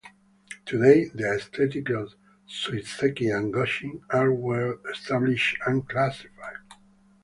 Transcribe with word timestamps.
Today 0.65 1.11
the 1.13 1.31
aesthetics 1.31 1.91
of 1.91 2.13
Suiseki 2.49 3.29
and 3.31 3.53
Gongshi 3.53 4.01
are 4.09 4.33
well 4.33 4.79
established 4.91 5.59
and 5.67 5.87
classified. 5.87 6.55